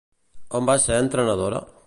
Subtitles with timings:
[0.59, 1.63] On va ser entrenadora?